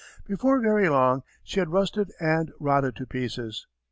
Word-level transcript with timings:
Before 0.25 0.59
very 0.59 0.89
long 0.89 1.21
she 1.43 1.59
had 1.59 1.69
rusted 1.69 2.11
and 2.19 2.51
rotted 2.59 2.95
to 2.95 3.05
pieces. 3.05 3.67